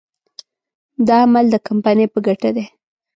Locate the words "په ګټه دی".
2.13-2.65